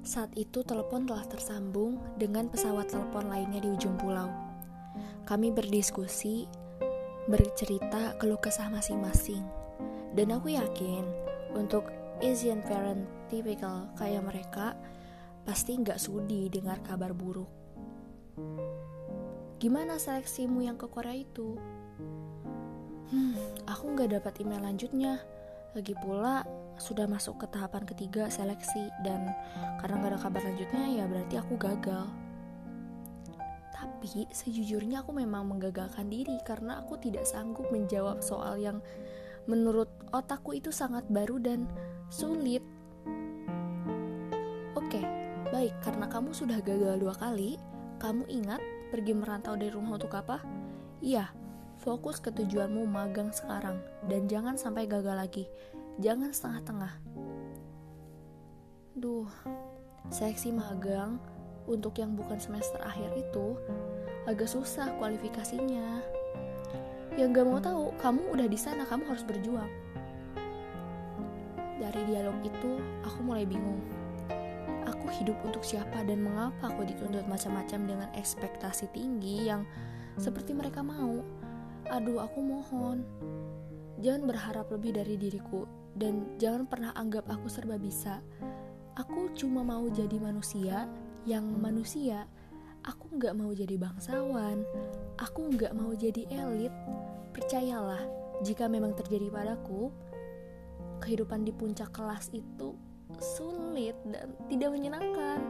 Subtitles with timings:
[0.00, 4.32] Saat itu telepon telah tersambung dengan pesawat telepon lainnya di ujung pulau.
[5.28, 6.48] Kami berdiskusi,
[7.28, 9.44] bercerita keluh kesah masing-masing.
[10.16, 11.04] Dan aku yakin
[11.52, 11.86] untuk
[12.24, 14.74] Asian parent typical kayak mereka
[15.44, 17.48] pasti nggak sudi dengar kabar buruk.
[19.60, 21.60] Gimana seleksimu yang ke Korea itu?
[23.12, 23.36] Hmm,
[23.68, 25.20] aku nggak dapat email lanjutnya.
[25.76, 26.42] Lagi pula
[26.80, 29.28] sudah masuk ke tahapan ketiga seleksi dan
[29.78, 32.08] karena gak ada kabar lanjutnya ya berarti aku gagal.
[33.76, 38.80] Tapi sejujurnya aku memang menggagalkan diri karena aku tidak sanggup menjawab soal yang
[39.44, 41.68] menurut otakku itu sangat baru dan
[42.08, 42.64] sulit.
[44.72, 45.04] Oke,
[45.52, 47.60] baik karena kamu sudah gagal dua kali,
[48.00, 50.40] kamu ingat pergi merantau dari rumah untuk apa?
[51.00, 51.32] Iya,
[51.80, 55.44] fokus ke tujuanmu magang sekarang dan jangan sampai gagal lagi
[55.98, 56.94] jangan setengah-tengah.
[58.94, 59.26] Duh,
[60.12, 61.16] seleksi magang
[61.66, 63.56] untuk yang bukan semester akhir itu
[64.28, 66.02] agak susah kualifikasinya.
[67.18, 69.70] Yang gak mau tahu, kamu udah di sana, kamu harus berjuang.
[71.80, 73.82] Dari dialog itu, aku mulai bingung.
[74.86, 79.66] Aku hidup untuk siapa dan mengapa aku dituntut macam-macam dengan ekspektasi tinggi yang
[80.20, 81.24] seperti mereka mau.
[81.90, 83.02] Aduh, aku mohon.
[83.98, 88.22] Jangan berharap lebih dari diriku dan jangan pernah anggap aku serba bisa.
[88.98, 90.84] Aku cuma mau jadi manusia
[91.24, 92.26] yang manusia.
[92.84, 94.64] Aku nggak mau jadi bangsawan.
[95.20, 96.72] Aku nggak mau jadi elit.
[97.30, 98.02] Percayalah,
[98.42, 99.92] jika memang terjadi padaku,
[101.00, 102.76] kehidupan di puncak kelas itu
[103.18, 105.40] sulit dan tidak menyenangkan.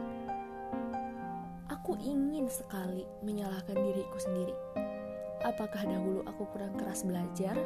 [1.71, 4.55] Aku ingin sekali menyalahkan diriku sendiri.
[5.41, 7.57] Apakah dahulu aku kurang keras belajar?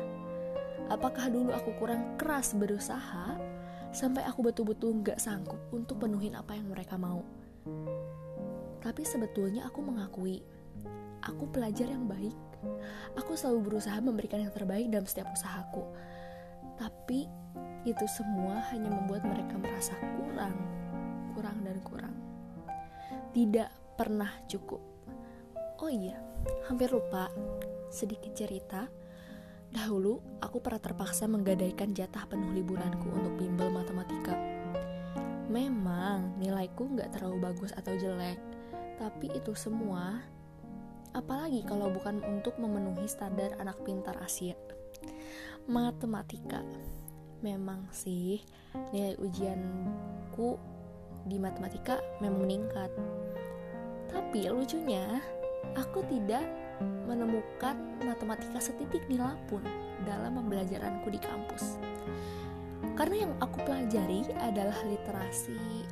[0.86, 3.34] Apakah dulu aku kurang keras berusaha
[3.90, 7.26] sampai aku betul-betul gak sanggup untuk penuhin apa yang mereka mau?
[8.86, 10.46] Tapi sebetulnya aku mengakui,
[11.26, 12.38] aku pelajar yang baik.
[13.18, 15.82] Aku selalu berusaha memberikan yang terbaik dalam setiap usahaku.
[16.78, 17.26] Tapi
[17.86, 20.54] itu semua hanya membuat mereka merasa kurang,
[21.34, 22.16] kurang dan kurang.
[23.34, 24.82] Tidak pernah cukup.
[25.82, 26.22] Oh iya,
[26.70, 27.34] hampir lupa.
[27.90, 28.86] Sedikit cerita
[29.76, 34.32] Dahulu, aku pernah terpaksa menggadaikan jatah penuh liburanku untuk bimbel matematika.
[35.52, 38.40] Memang nilaiku nggak terlalu bagus atau jelek,
[38.96, 40.24] tapi itu semua,
[41.12, 44.56] apalagi kalau bukan untuk memenuhi standar anak pintar Asia.
[45.68, 46.64] Matematika,
[47.44, 48.40] memang sih
[48.96, 50.56] nilai ujianku
[51.28, 52.96] di matematika memang meningkat.
[54.08, 55.20] Tapi lucunya,
[55.76, 56.48] aku tidak
[56.82, 59.64] menemukan matematika setitik nila pun
[60.04, 61.80] dalam pembelajaranku di kampus.
[62.94, 65.88] Karena yang aku pelajari adalah literasi,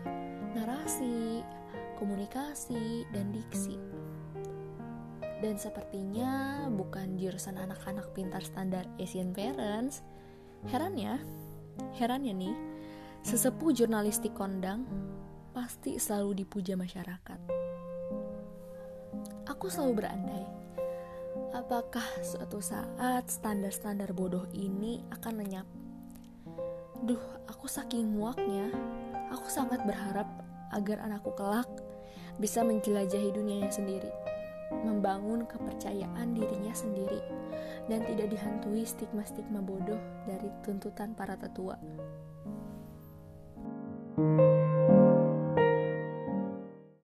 [0.53, 1.41] narasi,
[1.97, 3.75] komunikasi, dan diksi.
[5.43, 9.99] Dan sepertinya bukan jurusan anak-anak pintar standar Asian Parents.
[10.71, 11.19] Heran ya,
[11.99, 12.55] heran ya nih,
[13.27, 14.87] sesepuh jurnalistik kondang
[15.51, 17.39] pasti selalu dipuja masyarakat.
[19.51, 20.62] Aku selalu berandai
[21.53, 25.67] apakah suatu saat standar-standar bodoh ini akan lenyap?
[27.05, 28.73] Duh, aku saking muaknya,
[29.29, 30.25] aku sangat berharap
[30.73, 31.69] agar anakku kelak
[32.41, 34.09] bisa menjelajahi dunianya sendiri,
[34.81, 37.21] membangun kepercayaan dirinya sendiri,
[37.85, 41.77] dan tidak dihantui stigma-stigma bodoh dari tuntutan para tetua.